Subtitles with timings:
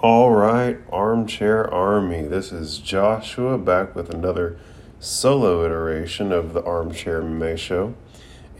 [0.00, 2.22] All right, Armchair Army.
[2.22, 4.56] This is Joshua back with another
[5.00, 7.96] solo iteration of the Armchair MMA Show.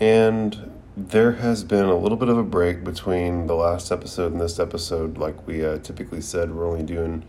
[0.00, 4.40] And there has been a little bit of a break between the last episode and
[4.40, 5.16] this episode.
[5.16, 7.22] Like we uh, typically said, we're only doing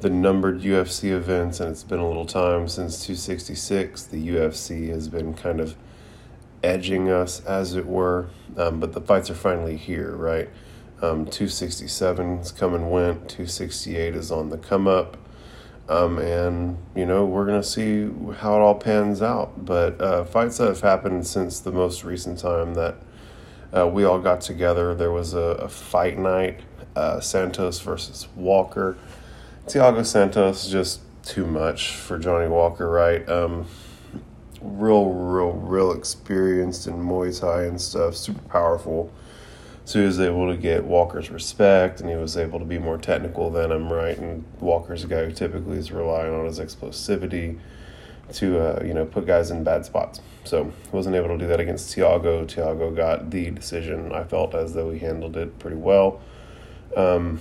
[0.00, 4.06] the numbered UFC events, and it's been a little time since 266.
[4.06, 5.76] The UFC has been kind of
[6.64, 8.26] edging us, as it were,
[8.56, 10.48] um, but the fights are finally here, right?
[11.02, 13.28] Um, 267 is come and went.
[13.28, 15.16] 268 is on the come up.
[15.88, 19.64] Um, and, you know, we're going to see how it all pans out.
[19.64, 22.96] But uh, fights that have happened since the most recent time that
[23.76, 26.60] uh, we all got together, there was a, a fight night
[26.96, 28.96] uh, Santos versus Walker.
[29.66, 33.28] Thiago Santos, just too much for Johnny Walker, right?
[33.28, 33.66] Um,
[34.62, 39.12] real, real, real experienced in Muay Thai and stuff, super powerful
[39.86, 42.98] so he was able to get Walker's respect, and he was able to be more
[42.98, 44.18] technical than him, right?
[44.18, 47.60] And Walker's a guy who typically is relying on his explosivity
[48.34, 50.20] to, uh, you know, put guys in bad spots.
[50.42, 52.46] So wasn't able to do that against Thiago.
[52.46, 54.10] Thiago got the decision.
[54.10, 56.20] I felt as though he handled it pretty well.
[56.96, 57.40] Um,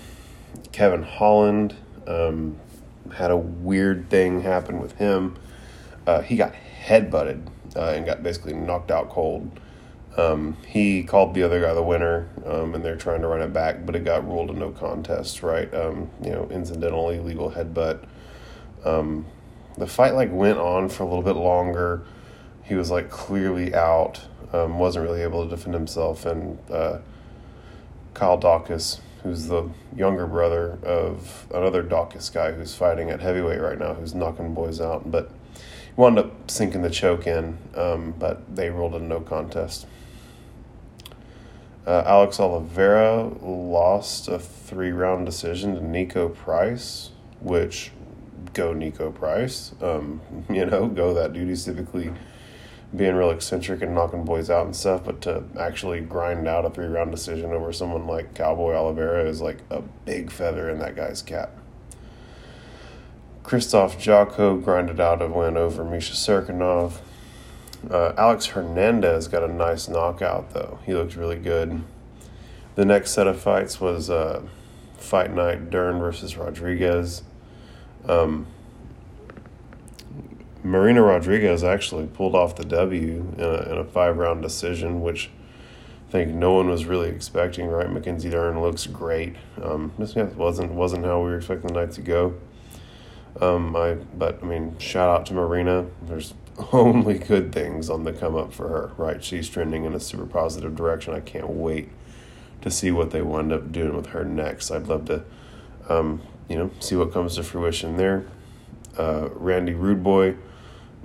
[0.71, 1.75] Kevin Holland
[2.05, 2.59] um,
[3.11, 5.35] had a weird thing happen with him.
[6.05, 9.59] Uh, he got headbutted uh, and got basically knocked out cold.
[10.17, 13.51] Um, he called the other guy the winner, um, and they're trying to run it
[13.51, 15.71] back, but it got ruled a no contest, right?
[15.73, 18.05] Um, you know, incidental illegal headbutt.
[18.85, 19.25] Um,
[19.77, 22.05] the fight like went on for a little bit longer.
[22.63, 24.21] He was like clearly out,
[24.53, 26.99] um, wasn't really able to defend himself, and uh,
[28.13, 33.77] Kyle Daukaus, who's the younger brother of another Daukaus guy who's fighting at heavyweight right
[33.77, 38.55] now, who's knocking boys out, but he wound up sinking the choke in, um, but
[38.55, 39.87] they ruled a no contest.
[41.85, 47.91] Uh, Alex Oliveira lost a three round decision to Niko Price, which
[48.53, 49.73] go Niko Price.
[49.81, 51.47] Um, you know, go that dude.
[51.47, 52.11] He's typically
[52.95, 56.69] being real eccentric and knocking boys out and stuff, but to actually grind out a
[56.69, 60.95] three round decision over someone like Cowboy Oliveira is like a big feather in that
[60.95, 61.51] guy's cap.
[63.43, 66.93] Christoph Jotko grinded out a win over Misha Cirkunov.
[67.89, 70.79] Uh, Alex Hernandez got a nice knockout, though.
[70.85, 71.83] He looked really good.
[72.75, 74.41] The next set of fights was uh,
[74.97, 77.23] Fight Night Dern versus Rodriguez.
[78.07, 78.47] Um,
[80.63, 85.29] Marina Rodriguez actually pulled off the W in a, in a five round decision, which
[86.07, 87.67] I think no one was really expecting.
[87.67, 89.35] Right, Mackenzie Dern looks great.
[89.61, 92.33] Um, this wasn't wasn't how we were expecting the night to go.
[93.39, 95.85] Um, I but I mean, shout out to Marina.
[96.01, 96.33] There's
[96.71, 99.23] only good things on the come up for her, right?
[99.23, 101.13] She's trending in a super positive direction.
[101.13, 101.89] I can't wait
[102.61, 104.71] to see what they wind up doing with her next.
[104.71, 105.23] I'd love to,
[105.89, 108.25] um, you know, see what comes to fruition there.
[108.97, 110.35] Uh, Randy Boy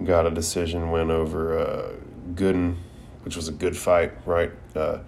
[0.05, 1.93] got a decision win over uh,
[2.35, 2.77] Gooden,
[3.25, 4.53] which was a good fight, right?
[4.75, 5.01] Uh,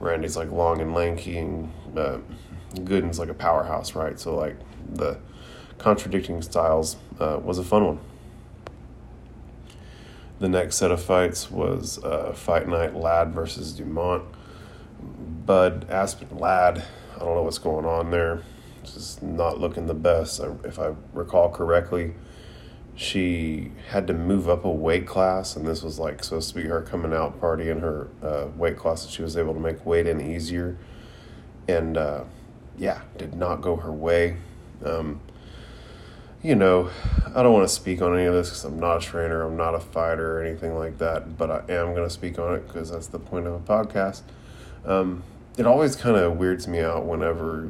[0.00, 2.18] Randy's like long and lanky, and uh,
[2.74, 4.18] Gooden's like a powerhouse, right?
[4.18, 4.56] So like
[4.88, 5.18] the
[5.78, 8.00] contradicting styles uh, was a fun one.
[10.38, 14.24] The next set of fights was uh, Fight Night Ladd versus Dumont.
[15.46, 18.42] Bud Aspen Ladd, I don't know what's going on there.
[18.84, 20.40] Just not looking the best.
[20.64, 22.14] If I recall correctly,
[22.94, 26.68] she had to move up a weight class, and this was like supposed to be
[26.68, 29.84] her coming out party in her uh, weight class that she was able to make
[29.86, 30.76] weight in easier.
[31.66, 32.24] And uh,
[32.76, 34.36] yeah, did not go her way.
[34.84, 35.20] Um,
[36.42, 36.90] you know,
[37.34, 39.56] I don't want to speak on any of this because I'm not a trainer, I'm
[39.56, 42.66] not a fighter or anything like that, but I am going to speak on it
[42.66, 44.22] because that's the point of a podcast.
[44.84, 45.24] Um,
[45.56, 47.68] it always kind of weirds me out whenever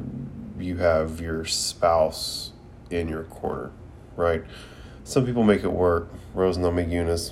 [0.59, 2.51] you have your spouse
[2.89, 3.71] in your corner,
[4.15, 4.43] right?
[5.03, 7.31] Some people make it work, Rose Namajunas,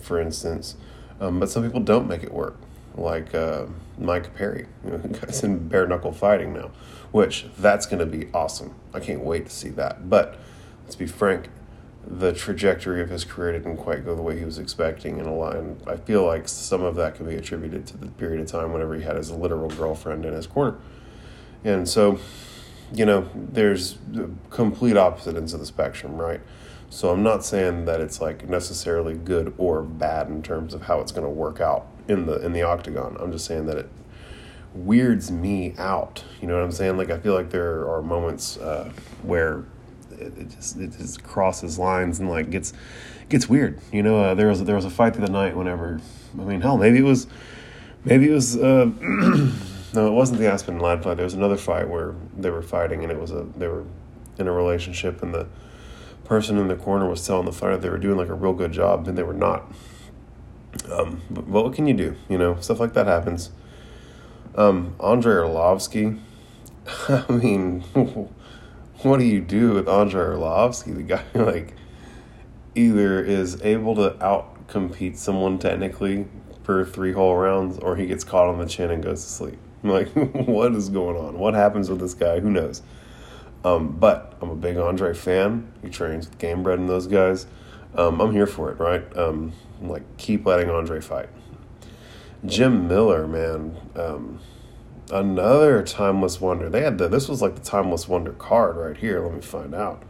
[0.00, 0.76] for instance,
[1.20, 2.56] um, but some people don't make it work,
[2.94, 3.66] like uh,
[3.98, 6.70] Mike Perry, you know, guy's in bare knuckle fighting now,
[7.10, 8.74] which that's going to be awesome.
[8.94, 10.38] I can't wait to see that, but
[10.86, 11.48] let's be frank,
[12.06, 15.34] the trajectory of his career didn't quite go the way he was expecting in a
[15.34, 15.76] line.
[15.84, 18.94] I feel like some of that can be attributed to the period of time whenever
[18.94, 20.78] he had his literal girlfriend in his corner.
[21.64, 22.20] And so,
[22.94, 26.40] you know, there's the complete opposite ends of the spectrum, right?
[26.88, 31.00] So I'm not saying that it's like necessarily good or bad in terms of how
[31.00, 33.16] it's going to work out in the in the octagon.
[33.18, 33.90] I'm just saying that it
[34.72, 36.22] weirds me out.
[36.40, 36.96] You know what I'm saying?
[36.96, 38.92] Like I feel like there are moments uh,
[39.24, 39.64] where
[40.18, 42.72] it, it, just it just crosses lines and like gets
[43.28, 43.80] gets weird.
[43.92, 45.56] You know, uh, there was there was a fight through the night.
[45.56, 46.00] Whenever
[46.38, 47.26] I mean, hell, maybe it was
[48.04, 48.90] maybe it was uh,
[49.94, 51.16] no, it wasn't the Aspen Ladd fight.
[51.16, 53.84] There was another fight where they were fighting, and it was a they were
[54.38, 55.46] in a relationship, and the
[56.24, 58.72] person in the corner was telling the fighter they were doing like a real good
[58.72, 59.72] job, and they were not.
[60.90, 62.16] Um, but, but what can you do?
[62.28, 63.50] You know, stuff like that happens.
[64.54, 66.20] Um, Andrei Arlovsky.
[67.08, 67.84] I mean,
[69.02, 70.94] what do you do with Andrei Arlovsky?
[70.94, 71.74] The guy like
[72.74, 76.26] either is able to out compete someone technically
[76.62, 79.58] for three whole rounds, or he gets caught on the chin and goes to sleep.
[79.84, 81.38] I'm like, what is going on?
[81.38, 82.40] What happens with this guy?
[82.40, 82.82] Who knows?
[83.64, 85.72] Um, but I'm a big Andre fan.
[85.82, 87.46] He trains with Gamebred and those guys.
[87.94, 89.04] Um, I'm here for it, right?
[89.16, 91.28] Um, like, keep letting Andre fight.
[92.44, 94.40] Jim Miller, man, um,
[95.10, 96.68] another timeless wonder.
[96.68, 99.20] They had the this was like the timeless wonder card right here.
[99.20, 100.02] Let me find out.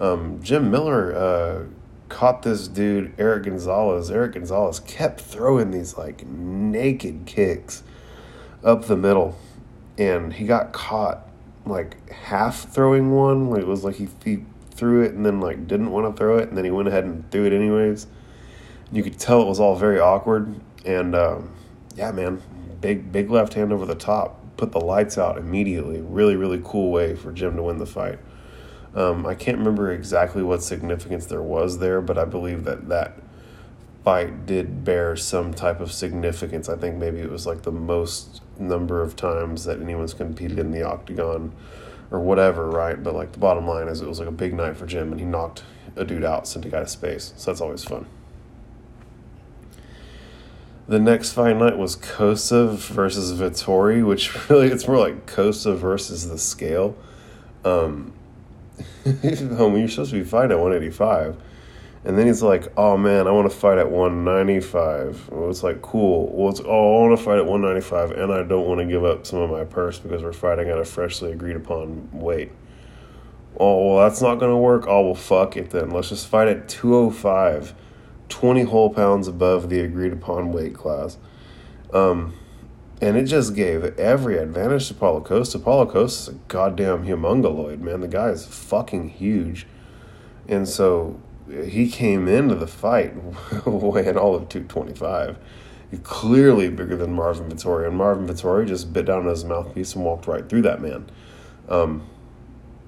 [0.00, 1.64] Um, Jim Miller uh,
[2.08, 4.10] caught this dude Eric Gonzalez.
[4.10, 7.82] Eric Gonzalez kept throwing these like naked kicks
[8.64, 9.36] up the middle,
[9.96, 11.28] and he got caught
[11.66, 13.50] like half throwing one.
[13.50, 16.38] Like it was like he, he threw it and then like didn't want to throw
[16.38, 18.06] it, and then he went ahead and threw it anyways.
[18.90, 21.52] You could tell it was all very awkward, and um,
[21.96, 22.40] yeah, man,
[22.80, 26.00] big big left hand over the top, put the lights out immediately.
[26.00, 28.18] Really really cool way for Jim to win the fight.
[28.94, 33.18] Um, I can't remember exactly what significance there was there, but I believe that that
[34.04, 36.68] fight did bear some type of significance.
[36.68, 40.70] I think maybe it was like the most number of times that anyone's competed in
[40.70, 41.52] the octagon
[42.10, 43.02] or whatever, right?
[43.02, 45.20] But like the bottom line is it was like a big night for Jim and
[45.20, 45.62] he knocked
[45.94, 47.34] a dude out, sent a guy to space.
[47.36, 48.06] So that's always fun.
[50.88, 56.28] The next fight night was Costa versus Vettori, which really it's more like Costa versus
[56.28, 56.96] the scale.
[57.62, 58.14] Um,
[59.04, 61.36] homie, you're supposed to be fighting at 185.
[62.04, 65.82] And then he's like, "Oh man, I want to fight at 195." Well, it's like,
[65.82, 66.32] "Cool.
[66.32, 69.04] Well, it's oh, I want to fight at 195, and I don't want to give
[69.04, 72.52] up some of my purse because we're fighting at a freshly agreed upon weight."
[73.60, 74.86] Oh, well, that's not gonna work.
[74.86, 75.90] Oh, well, fuck it then.
[75.90, 77.74] Let's just fight at 205,
[78.28, 81.18] 20 whole pounds above the agreed upon weight class.
[81.92, 82.34] Um,
[83.00, 85.58] and it just gave every advantage to Paulo Costa.
[85.58, 88.00] Paulo Costa is a goddamn humongoloid, man.
[88.00, 89.66] The guy is fucking huge.
[90.48, 93.14] And so he came into the fight
[93.66, 95.38] weighing all of 225.
[95.90, 99.94] He's clearly bigger than Marvin Vettori, and Marvin Vettori just bit down on his mouthpiece
[99.94, 101.08] and walked right through that man.
[101.68, 102.06] Um,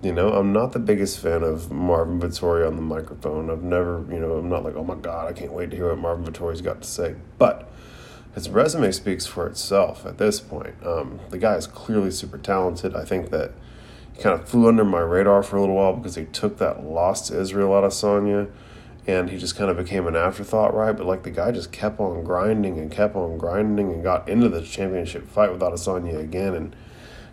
[0.02, 3.50] you know, I'm not the biggest fan of Marvin Vettori on the microphone.
[3.50, 5.88] I've never, you know, I'm not like, oh my God, I can't wait to hear
[5.90, 7.16] what Marvin Vettori's got to say.
[7.38, 7.70] But
[8.34, 10.74] his resume speaks for itself at this point.
[10.84, 12.96] Um, the guy is clearly super talented.
[12.96, 13.52] I think that
[14.14, 16.82] he kind of flew under my radar for a little while because he took that
[16.82, 18.50] loss to Israel Adesanya
[19.06, 20.96] and he just kind of became an afterthought, right?
[20.96, 24.48] But like the guy just kept on grinding and kept on grinding and got into
[24.48, 26.54] the championship fight with Adesanya again.
[26.54, 26.76] And,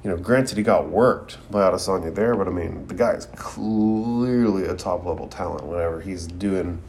[0.07, 3.25] you know, granted he got worked by Adesanya there, but I mean, the guy is
[3.35, 6.81] clearly a top level talent whenever he's doing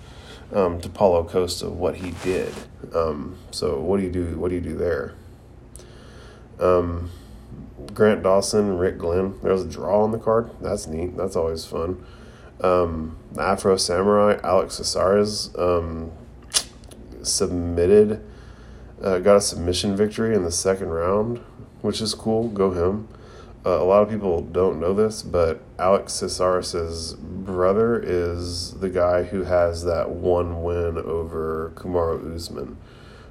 [0.55, 2.55] um, to Paulo Costa what he did.
[2.95, 4.39] Um, so what do you do?
[4.39, 5.15] What do you do there?
[6.61, 7.11] Um,
[7.93, 9.35] Grant Dawson, Rick Glenn.
[9.43, 10.53] There was a draw on the card.
[10.61, 11.17] That's neat.
[11.17, 12.07] That's always fun.
[12.61, 16.13] Um, Afro Samurai, Alex Caceres, um,
[17.25, 18.25] submitted,
[19.03, 21.41] uh, got a submission victory in the second round,
[21.81, 22.49] which is cool.
[22.49, 23.09] Go him.
[23.67, 29.25] Uh, a lot of people don't know this, but Alex Caceres' brother is the guy
[29.25, 32.77] who has that one win over Kamaru Usman.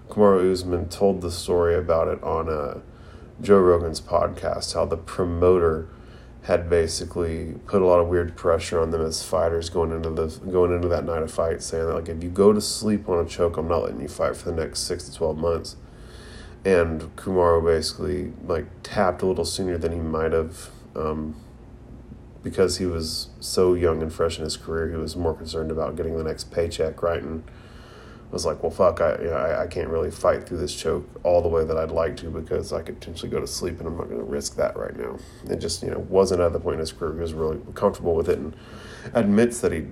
[0.10, 2.82] Kamaru Usman told the story about it on a
[3.42, 5.88] Joe Rogan's podcast how the promoter
[6.44, 10.28] had basically put a lot of weird pressure on them as fighters going into the
[10.50, 13.24] going into that night of fight, saying that like if you go to sleep on
[13.26, 15.76] a choke, I'm not letting you fight for the next six to twelve months.
[16.68, 21.38] And Kamaru basically like tapped a little sooner than he might have, um,
[22.44, 24.90] because he was so young and fresh in his career.
[24.90, 27.46] He was more concerned about getting the next paycheck, right, and
[28.32, 31.08] was like, well, fuck, I, you know, I, I can't really fight through this choke
[31.24, 33.88] all the way that I'd like to because I could potentially go to sleep and
[33.88, 35.18] I'm not going to risk that right now.
[35.50, 38.14] It just, you know, wasn't at the point in his career he was really comfortable
[38.14, 38.54] with it and
[39.14, 39.86] admits that he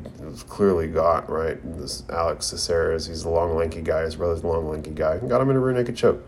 [0.50, 4.68] clearly got, right, this Alex Caceres, he's the long, lanky guy, his brother's the long,
[4.68, 6.22] lanky guy, and got him in a rear naked choke.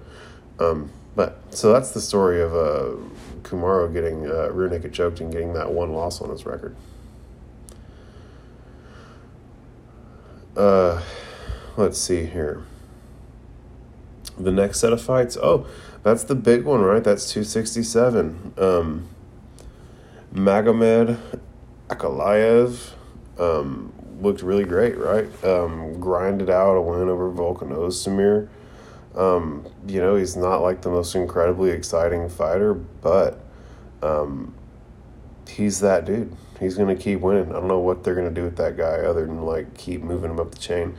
[0.60, 2.96] Um, but, so that's the story of uh,
[3.42, 6.76] Kamaru getting uh, rear naked choked and getting that one loss on his record.
[10.56, 11.02] Uh,
[11.76, 12.64] let's see here.
[14.38, 15.38] The next set of fights.
[15.38, 15.68] Oh,
[16.04, 17.04] that's the big one, right?
[17.04, 18.54] That's 267.
[18.58, 19.08] Um,
[20.34, 21.20] Magomed
[21.90, 22.92] Ankalaev
[23.40, 25.28] um, looked really great, right?
[25.44, 28.50] Um, grinded out a win over Volkan Ozdemir.
[29.18, 33.40] Um, you know, he's not like the most incredibly exciting fighter, but
[34.04, 34.54] um,
[35.48, 36.36] he's that dude.
[36.60, 37.50] He's going to keep winning.
[37.50, 40.04] I don't know what they're going to do with that guy other than like keep
[40.04, 40.96] moving him up the chain.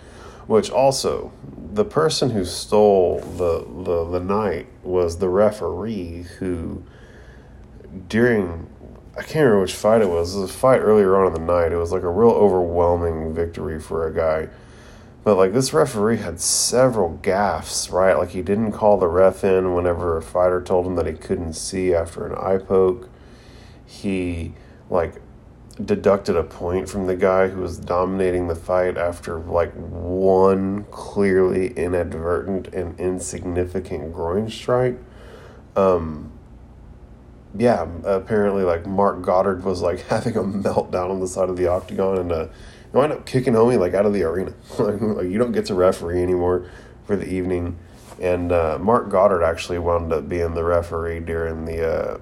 [0.48, 1.30] Which also,
[1.72, 6.82] the person who stole the, the, the night was the referee who,
[8.08, 8.66] during,
[9.12, 10.34] I can't remember which fight it was.
[10.34, 11.72] It was a fight earlier on in the night.
[11.72, 14.48] It was like a real overwhelming victory for a guy.
[15.28, 18.16] But like this referee had several gaffes, right?
[18.16, 21.52] Like he didn't call the ref in whenever a fighter told him that he couldn't
[21.52, 23.10] see after an eye poke.
[23.84, 24.54] He
[24.88, 25.20] like
[25.84, 31.74] deducted a point from the guy who was dominating the fight after like one clearly
[31.74, 34.98] inadvertent and insignificant groin strike.
[35.76, 36.32] Um,
[37.54, 41.66] yeah, apparently like Marc Goddard was like having a meltdown on the side of the
[41.66, 42.46] octagon and uh,
[42.92, 44.52] you wind up kicking homie like out of the arena.
[44.78, 46.70] like you don't get to referee anymore
[47.04, 47.78] for the evening.
[48.20, 52.18] And uh, Marc Goddard actually wound up being the referee during the uh,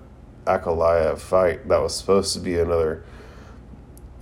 [0.46, 1.68] Ankalaev fight.
[1.68, 3.04] That was supposed to be another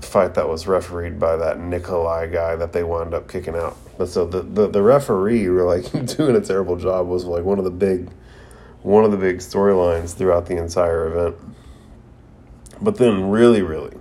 [0.00, 3.76] fight that was refereed by that Nikolai guy that they wound up kicking out.
[3.98, 7.58] But so the, the, the referee were like doing a terrible job was like one
[7.58, 8.10] of the big
[8.82, 11.36] one of the big storylines throughout the entire event.
[12.82, 13.93] But then really, really,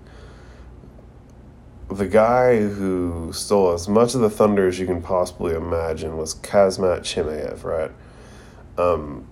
[1.94, 6.36] the guy who stole as much of the thunder as you can possibly imagine was
[6.36, 7.92] Khamzat Chimaev, right?
[8.78, 9.28] Um,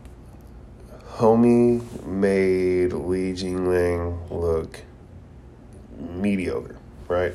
[1.13, 4.83] homie made Li Jingliang look
[5.97, 6.77] mediocre,
[7.07, 7.33] right?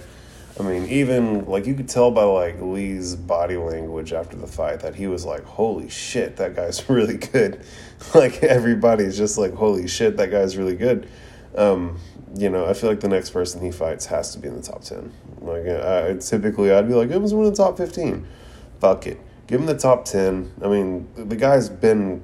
[0.58, 4.80] I mean, even like you could tell by like Li's body language after the fight
[4.80, 7.62] that he was like, "Holy shit, that guy's really good."
[8.14, 11.08] like everybody's just like, "Holy shit, that guy's really good."
[11.54, 11.98] Um,
[12.34, 14.62] you know, I feel like the next person he fights has to be in the
[14.62, 15.12] top ten.
[15.40, 18.26] Like, uh, I, typically I'd be like, "Give him one in the top 15.
[18.80, 20.52] Fuck it, give him the top ten.
[20.62, 22.22] I mean, the guy's been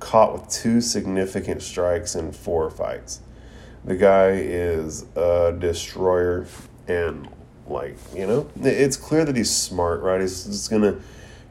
[0.00, 3.20] caught with two significant strikes in four fights.
[3.84, 6.46] The guy is a destroyer,
[6.86, 7.28] and
[7.66, 10.20] like you know, it's clear that he's smart, right?
[10.20, 10.98] He's just gonna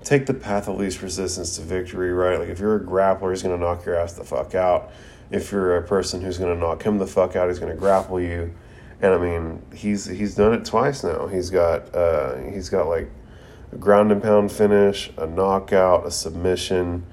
[0.08, 2.40] take the path of least resistance to victory, right?
[2.40, 4.92] Like if you're a grappler, he's gonna knock your ass the fuck out.
[5.30, 8.54] If you're a person who's gonna knock him the fuck out, he's gonna grapple you.
[9.02, 11.28] And I mean, he's he's done it twice now.
[11.28, 13.10] He's got uh, he's got like
[13.72, 17.06] a ground and pound finish, a knockout, a submission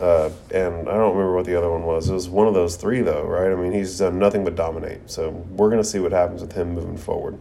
[0.00, 2.08] uh, and I don't remember what the other one was.
[2.08, 3.52] It was one of those three, though, right?
[3.52, 5.10] I mean, he's done nothing but dominate.
[5.10, 7.38] So we're going to see what happens with him moving forward.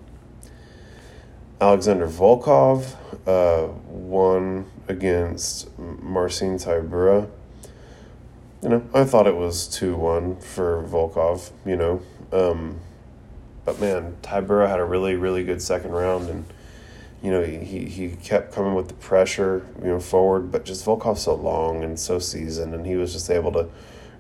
[1.61, 7.29] Alexander Volkov uh, won against Marcin Tybura.
[8.61, 12.01] You know, I thought it was 2 1 for Volkov, you know.
[12.33, 12.79] Um,
[13.63, 16.45] but man, Tybura had a really, really good second round and
[17.21, 21.23] you know, he, he kept coming with the pressure, you know, forward, but just Volkov's
[21.23, 23.67] so long and so seasoned, and he was just able to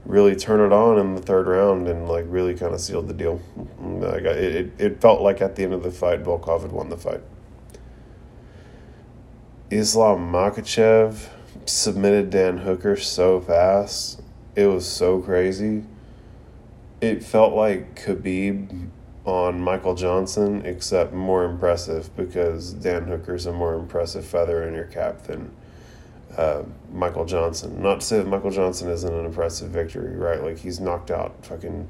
[0.05, 3.13] really turn it on in the third round and like really kind of sealed the
[3.13, 3.41] deal.
[3.79, 6.89] Like it, it, it felt like at the end of the fight, Volkov had won
[6.89, 7.21] the fight.
[9.71, 11.29] Islam Makhachev
[11.65, 14.21] submitted Dan Hooker so fast.
[14.55, 15.83] It was so crazy.
[17.01, 18.89] It felt like Khabib
[19.25, 24.85] on Michael Johnson, except more impressive because Dan Hooker's a more impressive feather in your
[24.85, 25.51] cap than
[26.35, 27.81] uh, Michael Johnson.
[27.81, 30.41] Not to say that Michael Johnson isn't an impressive victory, right?
[30.41, 31.87] Like he's knocked out fucking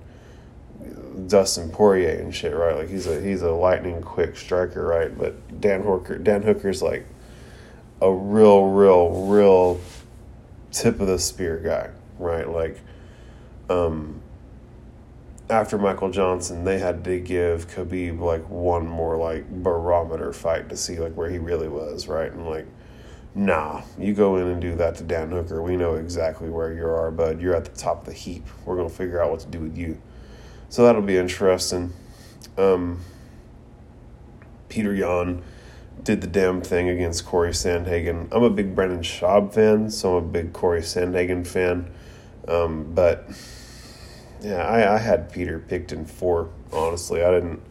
[1.27, 2.75] Dustin Poirier and shit, right?
[2.75, 5.17] Like he's a he's a lightning quick striker, right?
[5.17, 7.05] But Dan Hooker Dan Hooker's like
[8.01, 9.81] a real, real, real
[10.71, 12.47] tip of the spear guy, right?
[12.49, 12.79] Like
[13.69, 14.21] um
[15.49, 20.77] after Michael Johnson, they had to give Khabib like one more like barometer fight to
[20.77, 22.31] see like where he really was, right?
[22.31, 22.67] And like,
[23.33, 25.63] nah, you go in and do that to Dan Hooker.
[25.63, 27.41] We know exactly where you are, bud.
[27.41, 28.45] You're at the top of the heap.
[28.63, 29.99] We're gonna figure out what to do with you.
[30.69, 31.93] So that'll be interesting.
[32.55, 32.99] Um,
[34.67, 35.41] Peter Yan
[36.03, 38.27] did the damn thing against Cory Sandhagen.
[38.31, 41.91] I'm a big Brendan Schaub fan, so I'm a big Cory Sandhagen fan.
[42.47, 43.29] Um, but
[44.41, 47.23] yeah, I, I had Peter picked in four, honestly.
[47.23, 47.61] I didn't.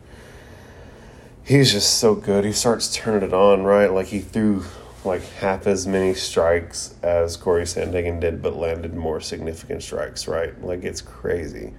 [1.42, 2.44] He's just so good.
[2.44, 3.92] He starts turning it on, right?
[3.92, 4.64] Like he threw
[5.04, 10.60] like half as many strikes as Cory Sandhagen did, but landed more significant strikes, right?
[10.62, 11.72] Like it's crazy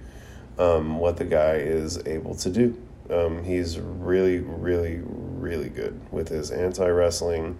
[0.58, 2.76] um, what the guy is able to do.
[3.10, 7.58] Um, he's really, really, really good with his anti wrestling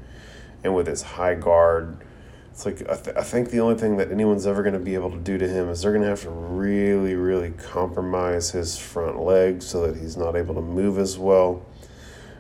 [0.63, 2.05] and with his high guard.
[2.53, 4.95] It's like I, th- I think the only thing that anyone's ever going to be
[4.95, 8.77] able to do to him is they're going to have to really really compromise his
[8.77, 11.65] front leg so that he's not able to move as well.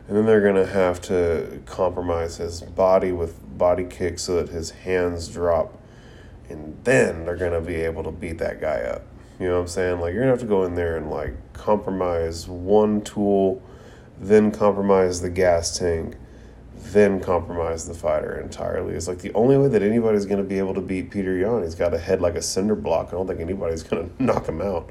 [0.08, 4.48] And then they're going to have to compromise his body with body kicks so that
[4.48, 5.78] his hands drop.
[6.48, 9.02] And then they're gonna be able to beat that guy up.
[9.40, 10.00] You know what I'm saying?
[10.00, 13.62] Like you're gonna have to go in there and like compromise one tool,
[14.20, 16.16] then compromise the gas tank,
[16.76, 18.94] then compromise the fighter entirely.
[18.94, 21.62] It's like the only way that anybody's gonna be able to beat Peter Yan.
[21.62, 23.08] He's got a head like a cinder block.
[23.08, 24.90] I don't think anybody's gonna knock him out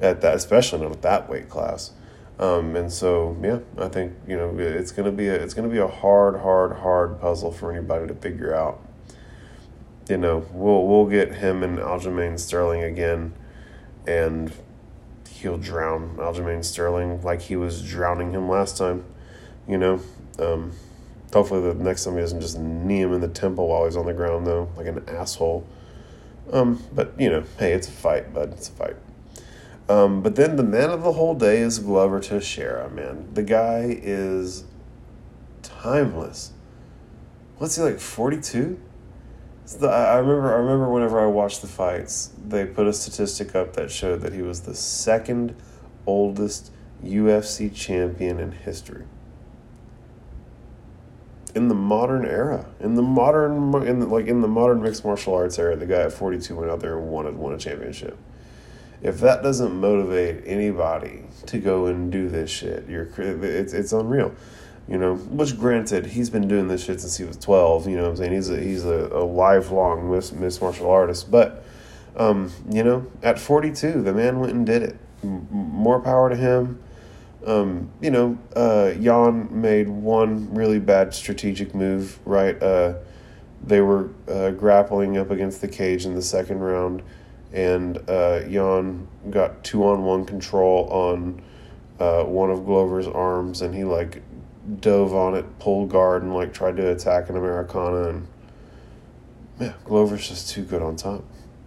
[0.00, 1.92] at that, especially not at that weight class.
[2.38, 5.78] Um, and so, yeah, I think you know it's gonna be a, it's gonna be
[5.78, 8.82] a hard, hard, hard puzzle for anybody to figure out.
[10.08, 13.34] You know, we'll we'll get him and Aljamain Sterling again,
[14.06, 14.52] and
[15.28, 19.04] he'll drown Aljamain Sterling like he was drowning him last time.
[19.68, 20.00] You know,
[20.38, 20.72] um,
[21.32, 24.06] hopefully the next time he doesn't just knee him in the temple while he's on
[24.06, 25.66] the ground though, like an asshole.
[26.52, 28.52] Um, but you know, hey, it's a fight, bud.
[28.52, 28.96] It's a fight.
[29.88, 33.28] Um, but then the man of the whole day is Glover Teixeira, man.
[33.34, 34.64] The guy is
[35.62, 36.52] timeless.
[37.58, 37.98] What's he like,
[39.66, 39.86] 42?
[39.86, 43.90] I remember I remember whenever I watched the fights, they put a statistic up that
[43.90, 45.54] showed that he was the second
[46.06, 46.70] oldest
[47.04, 49.04] UFC champion in history.
[51.54, 55.34] In the modern era, in the modern in the, like in the modern mixed martial
[55.34, 58.18] arts era, the guy at 42 went out there and won won a championship
[59.02, 64.34] if that doesn't motivate anybody to go and do this shit, you're it's it's unreal.
[64.88, 67.88] You know, which granted, he's been doing this shit since he was twelve.
[67.88, 71.30] You know, what I'm saying he's a he's a, a lifelong miss, martial artist.
[71.30, 71.64] But,
[72.16, 74.96] um, you know, at 42, the man went and did it.
[75.22, 76.82] M- more power to him.
[77.46, 82.18] Um, you know, uh, Yan made one really bad strategic move.
[82.24, 82.94] Right, uh,
[83.64, 87.02] they were uh, grappling up against the cage in the second round
[87.52, 91.42] and uh, Yan got two on one control on
[92.00, 94.22] uh, one of Glover's arms, and he like
[94.80, 98.28] dove on it, pulled guard, and like tried to attack an Americana, and
[99.60, 101.24] yeah, Glover's just too good on top,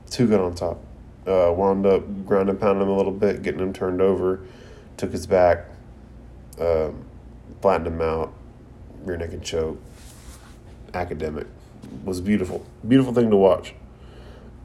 [0.09, 0.81] too good on top.
[1.27, 4.41] Uh, wound up ground and pounding him a little bit, getting him turned over,
[4.95, 5.65] took his back,
[6.59, 6.91] uh,
[7.61, 8.33] flattened him out,
[9.03, 9.81] rear naked choke.
[10.93, 11.47] Academic
[12.03, 13.73] was beautiful, beautiful thing to watch.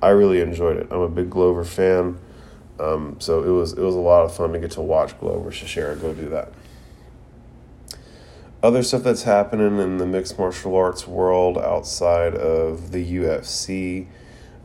[0.03, 0.87] I really enjoyed it.
[0.91, 2.19] I'm a big Glover fan,
[2.79, 5.51] um, so it was it was a lot of fun to get to watch Glover
[5.51, 6.53] Teixeira go do that.
[8.63, 14.07] Other stuff that's happening in the mixed martial arts world outside of the UFC.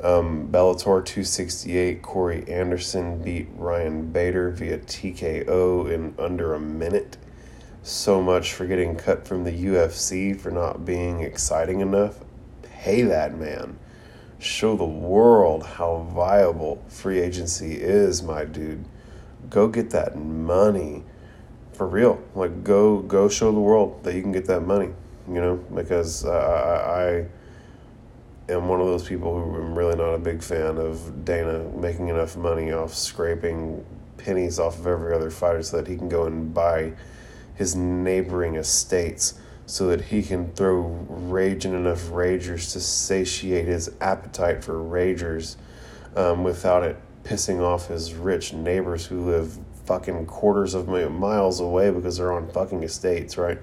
[0.03, 7.15] Um, Bellator 268, Corey Anderson beat Ryan Bader via TKO in under a minute.
[7.83, 12.19] So much for getting cut from the UFC for not being exciting enough.
[12.63, 13.79] Pay that man
[14.39, 18.85] show the world how viable free agency is, my dude.
[19.49, 21.03] Go get that money
[21.75, 22.21] for real.
[22.33, 24.89] Like go go show the world that you can get that money.
[25.27, 27.03] You know, because uh, I,
[28.51, 31.63] I am one of those people who am really not a big fan of Dana
[31.75, 33.83] making enough money off scraping
[34.17, 36.93] pennies off of every other fighter so that he can go and buy
[37.55, 43.89] his neighboring estates so that he can throw rage in enough ragers to satiate his
[43.99, 45.55] appetite for ragers
[46.15, 51.91] um, without it pissing off his rich neighbors who live fucking quarters of miles away
[51.91, 53.59] because they're on fucking estates, right?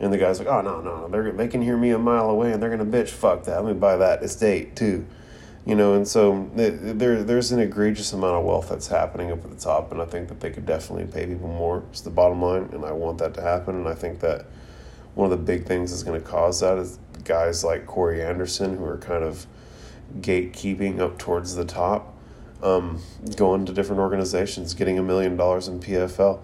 [0.00, 2.52] And the guy's like, oh, no, no, they're, they can hear me a mile away
[2.52, 3.64] and they're going to bitch, fuck that.
[3.64, 5.06] Let me buy that estate too.
[5.66, 9.50] You know, and so there, there's an egregious amount of wealth that's happening up at
[9.50, 11.84] the top, and I think that they could definitely pay people more.
[11.90, 14.44] It's the bottom line, and I want that to happen, and I think that
[15.14, 18.76] one of the big things that's going to cause that is guys like Corey Anderson,
[18.76, 19.46] who are kind of
[20.20, 22.13] gatekeeping up towards the top,
[22.62, 23.00] um,
[23.36, 26.40] going to different organizations, getting a million dollars in PFL,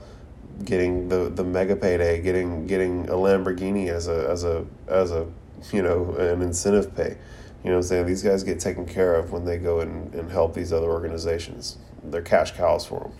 [0.65, 5.27] getting the, the mega payday, getting getting a Lamborghini as a as a as a
[5.73, 7.17] you know an incentive pay.
[7.65, 8.07] You know saying?
[8.07, 11.77] These guys get taken care of when they go and, and help these other organizations.
[12.03, 13.13] They're cash cows for them.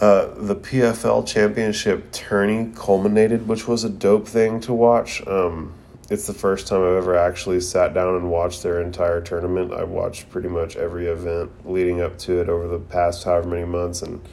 [0.00, 5.26] Uh, the PFL championship tourney culminated, which was a dope thing to watch.
[5.26, 5.74] Um,
[6.10, 9.74] it's the first time I've ever actually sat down and watched their entire tournament.
[9.74, 13.66] I've watched pretty much every event leading up to it over the past however many
[13.66, 14.26] months and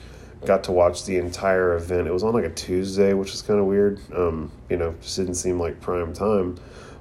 [0.45, 2.07] got to watch the entire event.
[2.07, 3.99] It was on like a Tuesday, which is kind of weird.
[4.13, 6.57] Um, you know, just didn't seem like prime time.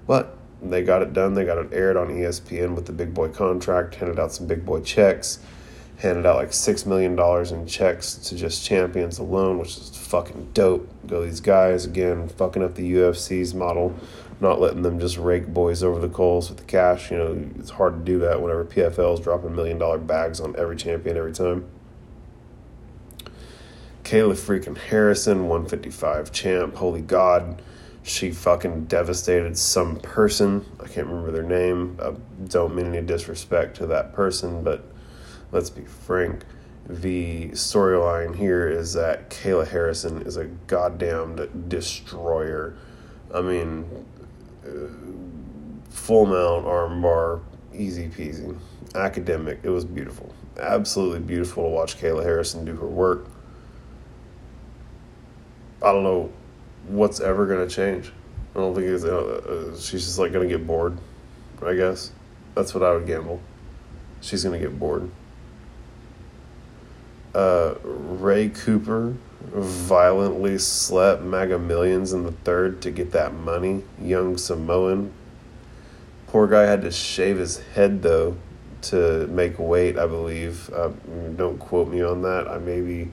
[0.09, 1.35] But they got it done.
[1.35, 4.67] They got it aired on ESPN with the big boy contract, handed out some big
[4.67, 5.39] boy checks
[5.99, 10.51] handed out like six million dollars in checks to just champions alone, which is fucking
[10.53, 10.89] dope.
[11.07, 13.95] Go these guys again, fucking up the UFC's model,
[14.41, 17.11] not letting them just rake boys over the coals with the cash.
[17.11, 20.55] You know, it's hard to do that whenever PFL is dropping million dollar bags on
[20.57, 21.67] every champion every time.
[24.05, 26.77] Kayla freaking Harrison, 155 champ.
[26.77, 27.63] Holy God.
[28.03, 30.67] She fucking devastated some person.
[30.79, 31.99] I can't remember their name.
[32.03, 32.13] I
[32.49, 34.85] don't mean any disrespect to that person, but
[35.53, 36.45] let's be frank.
[36.87, 42.77] The storyline here is that Kayla Harrison is a goddamned destroyer.
[43.35, 43.87] I mean,
[45.91, 47.41] full mount armbar,
[47.75, 48.57] easy peasy.
[48.95, 49.61] Academic.
[49.63, 50.33] It was beautiful.
[50.59, 53.27] Absolutely beautiful to watch Kayla Harrison do her work.
[55.83, 56.31] I don't know
[56.87, 58.13] what's ever to change.
[58.55, 60.97] I don't think it's, uh, uh, she's just like to get bored,
[61.65, 62.13] I guess.
[62.55, 63.41] That's what I would gamble.
[64.21, 65.11] She's to get bored.
[67.35, 69.15] Uh, Ray Cooper
[69.53, 73.83] violently slept Mega Millions in the third to get that money.
[74.01, 75.13] Young Samoan.
[76.27, 78.37] Poor guy had to shave his head though
[78.83, 80.71] to make weight, I believe.
[80.71, 80.91] Uh,
[81.37, 82.49] don't quote me on that.
[82.49, 83.11] I may be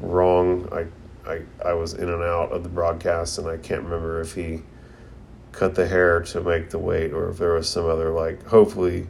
[0.00, 0.68] wrong.
[0.72, 0.86] I
[1.26, 4.62] I, I was in and out of the broadcast and I can't remember if he
[5.52, 9.06] cut the hair to make the weight or if there was some other like hopefully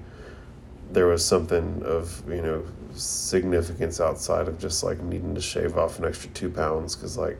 [0.92, 5.98] there was something of you know significance outside of just like needing to shave off
[5.98, 7.38] an extra two pounds because like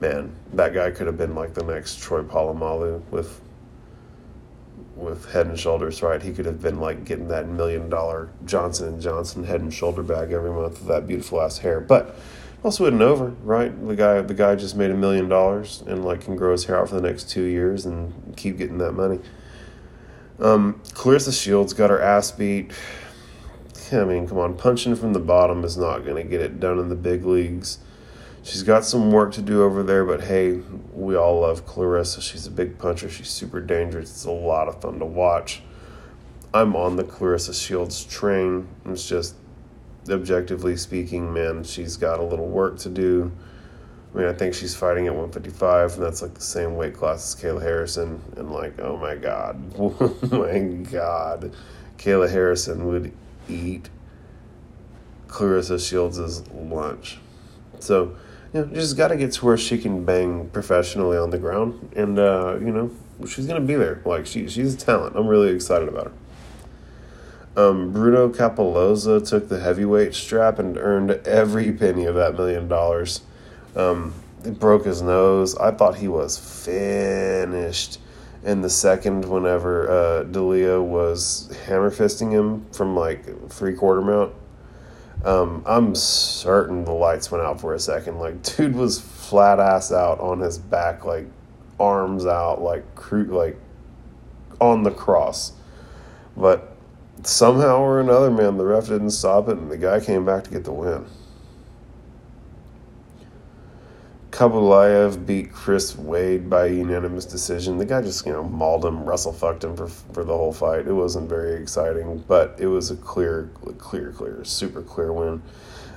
[0.00, 3.40] man that guy could have been like the next troy polamalu with
[4.94, 8.88] with head and shoulders right he could have been like getting that million dollar johnson
[8.88, 12.16] and johnson head and shoulder bag every month with that beautiful ass hair but
[12.64, 13.86] also isn't over, right?
[13.86, 16.80] The guy the guy just made a million dollars and like can grow his hair
[16.80, 19.20] out for the next two years and keep getting that money.
[20.40, 22.72] Um, Claressa Shields got her ass beat.
[23.90, 26.78] I mean, come on, punching from the bottom is not going to get it done
[26.78, 27.78] in the big leagues.
[28.42, 30.60] She's got some work to do over there, but hey,
[30.92, 32.22] we all love Claressa.
[32.22, 33.08] She's a big puncher.
[33.08, 34.10] She's super dangerous.
[34.10, 35.62] It's a lot of fun to watch.
[36.54, 38.68] I'm on the Claressa Shields train.
[38.86, 39.34] It's just
[40.08, 43.32] objectively speaking, man, she's got a little work to do.
[44.14, 47.34] I mean, I think she's fighting at 155, and that's like the same weight class
[47.34, 48.22] as Kayla Harrison.
[48.36, 50.58] And like, oh my god, oh my
[50.90, 51.54] god,
[51.98, 53.12] Kayla Harrison would
[53.48, 53.90] eat
[55.28, 57.18] Claressa Shields' lunch.
[57.80, 58.16] So,
[58.52, 61.92] you know, just got to get to where she can bang professionally on the ground,
[61.94, 62.90] and uh, you know,
[63.26, 64.00] she's gonna be there.
[64.06, 65.16] Like, she she's a talent.
[65.16, 66.12] I'm really excited about her.
[67.58, 73.22] Um, Bruno Cappelozza took the heavyweight strap and earned every penny of that million dollars.
[73.78, 74.12] Um,
[74.44, 75.56] he broke his nose.
[75.56, 78.00] I thought he was finished
[78.44, 80.24] in the second whenever uh,
[80.82, 84.34] was hammer fisting him from like three quarter mount.
[85.24, 88.18] Um, I'm certain the lights went out for a second.
[88.18, 91.26] Like, dude was flat ass out on his back, like
[91.78, 93.58] arms out, like cru- like
[94.60, 95.52] on the cross.
[96.36, 96.76] But
[97.24, 100.50] somehow or another, man, the ref didn't stop it, and the guy came back to
[100.50, 101.04] get the win.
[104.38, 107.76] Khaybulaev beat Chris Wade by unanimous decision.
[107.76, 110.86] The guy just, you know, mauled him, Russell fucked him for, for the whole fight.
[110.86, 115.42] It wasn't very exciting, but it was a clear, clear, clear, super clear win.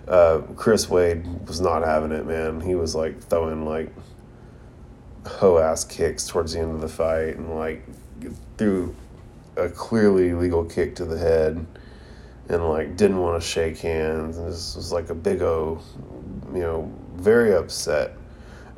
[0.08, 2.62] Uh, Chris Wade was not having it, man.
[2.62, 3.94] He was like throwing like
[5.28, 7.88] hoe ass kicks towards the end of the fight and like
[8.58, 8.96] threw
[9.56, 11.64] a clearly legal kick to the head
[12.50, 15.80] and like didn't want to shake hands and this was like a big o
[16.52, 18.18] you know very upset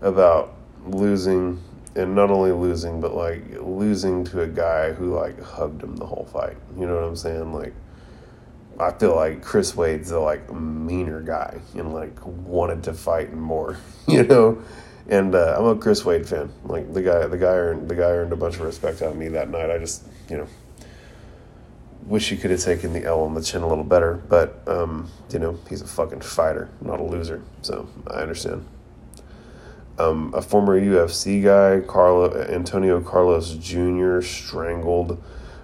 [0.04, 0.54] about
[0.86, 1.60] losing
[1.96, 6.06] and not only losing but like losing to a guy who like hugged him the
[6.06, 6.58] whole fight.
[6.78, 7.54] You know what i'm saying?
[7.54, 7.74] Like
[8.80, 13.78] i feel like chris wade's a like meaner guy and like wanted to fight more
[14.08, 14.62] you know?
[15.08, 16.52] And uh, i'm a chris wade fan.
[16.64, 19.18] Like the guy the guy earned the guy earned a bunch of respect out of
[19.18, 19.70] me that night.
[19.70, 20.48] I just you know
[22.06, 25.10] wish he could have taken the L on the chin a little better, but um,
[25.32, 27.42] you know he's a fucking fighter, not a loser.
[27.62, 28.66] So I understand.
[30.00, 34.22] Um, a former UFC guy, Carlo Antonio Carlos Jr.
[34.22, 35.24] strangled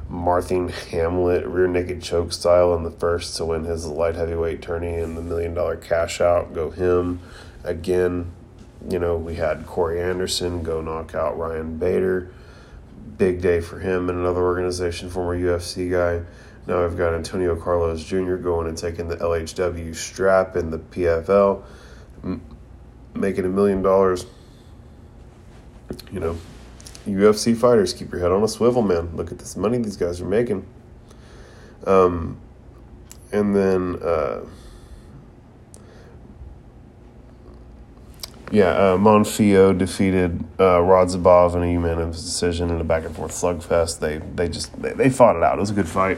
[0.10, 4.96] Marthin Hamlet rear naked choke style in the first to win his light heavyweight tourney
[4.96, 6.54] and the million dollar cash out.
[6.54, 7.22] Go him
[7.64, 8.32] again.
[8.90, 12.32] You know we had Corey Anderson go knock out Ryan Bader
[13.20, 16.26] big day for him and another organization, former UFC guy.
[16.66, 18.36] Now I've got Antonio Carlos Jr.
[18.36, 21.64] going and taking the LHW strap in the PFL,
[23.20, 24.26] making a million dollars.
[26.12, 26.38] You know,
[27.06, 29.16] UFC fighters, keep your head on a swivel, man.
[29.16, 30.66] Look at this money these guys are making.
[31.86, 32.40] Um,
[33.32, 34.42] and then, uh,
[38.52, 43.32] Yeah, uh, Manfio defeated uh, Radzhabov in a unanimous decision in a back and forth
[43.32, 44.00] slugfest.
[44.00, 45.58] They they just they, they fought it out.
[45.58, 46.18] It was a good fight.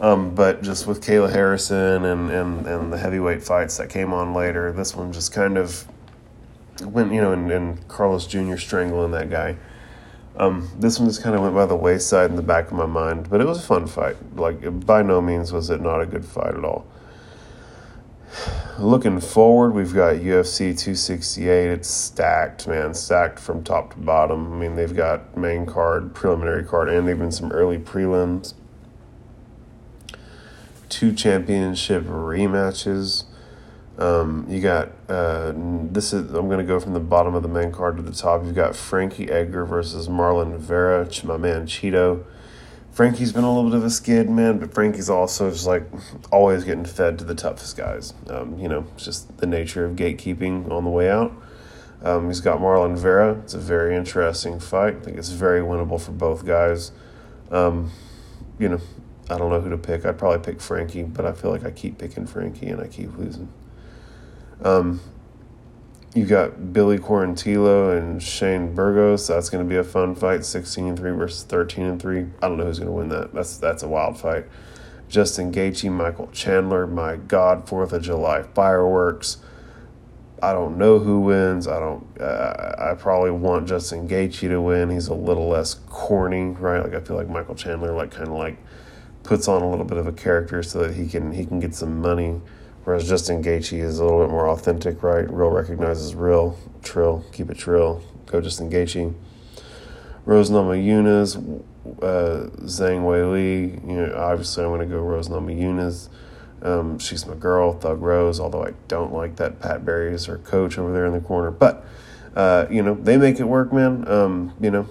[0.00, 4.32] Um, but just with Kayla Harrison and, and, and the heavyweight fights that came on
[4.32, 5.88] later, this one just kind of
[6.84, 8.56] when you know, and, and Carlos Jr.
[8.56, 9.56] strangling that guy.
[10.36, 12.86] Um, this one just kind of went by the wayside in the back of my
[12.86, 14.16] mind, but it was a fun fight.
[14.36, 16.86] Like by no means was it not a good fight at all.
[18.78, 21.70] Looking forward, we've got UFC 268.
[21.70, 24.52] It's stacked, man, stacked from top to bottom.
[24.52, 28.54] I mean, they've got main card, preliminary card, and even some early prelims.
[30.88, 33.24] Two championship rematches.
[33.98, 37.72] Um, you got uh, this is I'm gonna go from the bottom of the main
[37.72, 38.44] card to the top.
[38.44, 42.24] You've got Frankie Edgar versus Marlon Vera, my man Chito.
[42.92, 45.84] Frankie's been a little bit of a skid man, but Frankie's also just like
[46.30, 48.14] always getting fed to the toughest guys.
[48.28, 51.32] Um, you know, it's just the nature of gatekeeping on the way out.
[52.02, 53.38] Um, he's got Marlon Vera.
[53.40, 54.96] It's a very interesting fight.
[54.96, 56.92] I think it's very winnable for both guys.
[57.50, 57.90] Um,
[58.58, 58.80] you know,
[59.28, 60.04] I don't know who to pick.
[60.04, 63.16] I'd probably pick Frankie, but I feel like I keep picking Frankie and I keep
[63.18, 63.48] losing.
[64.62, 65.00] Um,
[66.14, 69.28] you got Billy Quarantillo and Shane Burgos.
[69.28, 70.44] That's going to be a fun fight.
[70.44, 72.26] 16 and 3 versus 13 and 3.
[72.42, 73.32] I don't know who's going to win that.
[73.34, 74.46] That's that's a wild fight.
[75.08, 76.86] Justin Gaethje, Michael Chandler.
[76.86, 79.38] My God, 4th of July fireworks.
[80.42, 81.66] I don't know who wins.
[81.66, 82.06] I don't.
[82.20, 84.90] Uh, I probably want Justin Gaethje to win.
[84.90, 86.82] He's a little less corny, right?
[86.82, 88.56] Like I feel like Michael Chandler, like kind of like
[89.24, 91.74] puts on a little bit of a character so that he can he can get
[91.74, 92.40] some money.
[92.88, 95.30] Whereas Justin Gaethje is a little bit more authentic, right?
[95.30, 98.02] Real recognizes real, trill, keep it trill.
[98.24, 99.12] Go Justin Gaethje.
[100.24, 101.36] Rose Namajunas,
[102.00, 103.86] uh, Zhang Weili.
[103.86, 106.08] You know, obviously I'm going to go Rose Namajunas.
[106.62, 108.40] Um, she's my girl, Thug Rose.
[108.40, 111.50] Although I don't like that Pat Barry is her coach over there in the corner,
[111.50, 111.84] but
[112.36, 114.08] uh, you know they make it work, man.
[114.08, 114.84] Um, you know,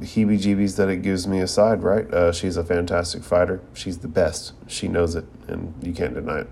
[0.00, 2.12] heebie-jeebies that it gives me aside, right?
[2.12, 3.60] Uh, she's a fantastic fighter.
[3.74, 4.54] She's the best.
[4.66, 6.50] She knows it, and you can't deny it.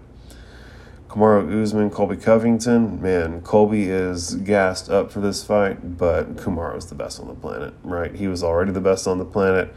[1.16, 6.28] Kamaru Usman, Colby Covington, man, Colby is gassed up for this fight, but
[6.76, 8.14] is the best on the planet, right?
[8.14, 9.74] He was already the best on the planet,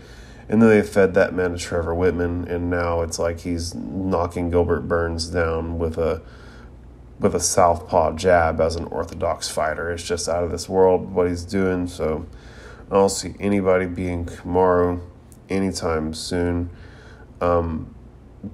[0.49, 4.51] and then they fed that man to Trevor Wittman, and now it's like he's knocking
[4.51, 6.21] Gilbert Burns down with a
[7.19, 9.91] with a southpaw jab as an orthodox fighter.
[9.91, 11.87] It's just out of this world what he's doing.
[11.87, 12.25] So
[12.89, 15.01] I don't see anybody being Kamaru
[15.49, 16.69] anytime soon.
[17.41, 17.93] Um,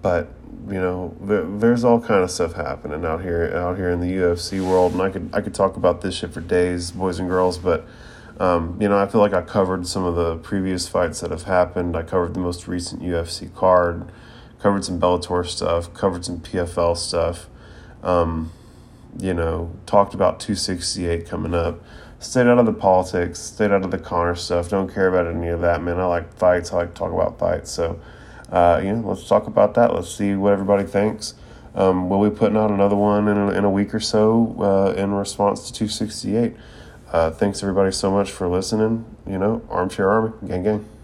[0.02, 0.30] but
[0.68, 4.66] you know, there's all kind of stuff happening out here, out here in the UFC
[4.66, 7.58] world, and I could I could talk about this shit for days, boys and girls.
[7.58, 7.86] But
[8.40, 11.44] um, you know, I feel like I covered some of the previous fights that have
[11.44, 11.96] happened.
[11.96, 14.12] I covered the most recent UFC card,
[14.60, 17.48] covered some Bellator stuff, covered some PFL stuff.
[18.02, 18.52] Um,
[19.18, 21.82] you know, talked about 268 coming up.
[22.20, 24.70] Stayed out of the politics, stayed out of the Conor stuff.
[24.70, 26.00] Don't care about any of that, man.
[26.00, 26.74] I like fights.
[26.74, 27.72] I like to talk about fights.
[27.72, 28.00] So
[28.52, 29.94] uh, you know, let's talk about that.
[29.94, 31.34] Let's see what everybody thinks.
[31.74, 35.00] Um, we'll be putting out another one in a, in a week or so uh,
[35.00, 36.56] in response to 268.
[37.12, 39.06] Uh, thanks everybody so much for listening.
[39.28, 40.95] You know, Armchair Army, gang gang.